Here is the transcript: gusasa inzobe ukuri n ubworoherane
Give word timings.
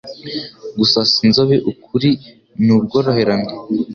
gusasa 0.77 1.15
inzobe 1.27 1.55
ukuri 1.71 2.09
n 2.65 2.67
ubworoherane 2.75 3.51